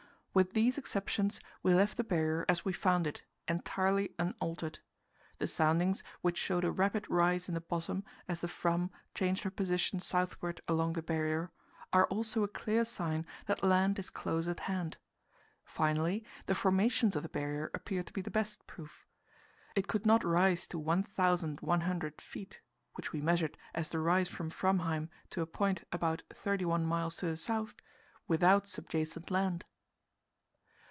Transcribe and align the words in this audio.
With 0.33 0.51
these 0.53 0.77
exceptions, 0.77 1.41
we 1.61 1.73
left 1.75 1.97
the 1.97 2.05
Barrier 2.05 2.45
as 2.47 2.63
we 2.63 2.71
found 2.71 3.05
it, 3.05 3.21
entirely 3.49 4.15
unaltered. 4.17 4.79
The 5.39 5.45
soundings, 5.47 6.03
which 6.21 6.37
showed 6.37 6.63
a 6.63 6.71
rapid 6.71 7.05
rise 7.09 7.49
in 7.49 7.53
the 7.53 7.59
bottom 7.59 8.05
as 8.29 8.39
the 8.39 8.47
Fram 8.47 8.91
changed 9.13 9.43
her 9.43 9.49
position 9.51 9.99
southward 9.99 10.61
along 10.69 10.93
the 10.93 11.01
Barrier, 11.01 11.51
are 11.91 12.05
also 12.05 12.43
a 12.43 12.47
clear 12.47 12.85
sign 12.85 13.25
that 13.47 13.61
land 13.61 13.99
is 13.99 14.09
close 14.09 14.47
at 14.47 14.61
hand. 14.61 14.97
Finally, 15.65 16.23
the 16.45 16.55
formations 16.55 17.17
of 17.17 17.23
the 17.23 17.27
Barrier 17.27 17.69
appear 17.73 18.01
to 18.01 18.13
be 18.13 18.21
the 18.21 18.31
best 18.31 18.65
proof. 18.67 19.05
It 19.75 19.89
could 19.89 20.05
not 20.05 20.23
rise 20.23 20.65
to 20.67 20.79
1,100 20.79 22.21
feet 22.21 22.61
which 22.93 23.11
we 23.11 23.19
measured 23.19 23.57
as 23.75 23.89
the 23.89 23.99
rise 23.99 24.29
from 24.29 24.49
Framheim 24.49 25.09
to 25.31 25.41
a 25.41 25.45
point 25.45 25.83
about 25.91 26.23
thirty 26.33 26.63
one 26.63 26.85
miles 26.85 27.17
to 27.17 27.25
the 27.25 27.35
south 27.35 27.75
without 28.29 28.65
subjacent 28.65 29.29
land. 29.29 29.65